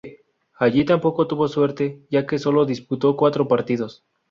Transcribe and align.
Allí 0.57 0.83
tampoco 0.83 1.27
tuvo 1.27 1.47
suerte, 1.47 2.01
ya 2.09 2.25
que 2.25 2.39
solo 2.39 2.65
disputó 2.65 3.15
cuatro 3.15 3.47
partidos. 3.47 4.03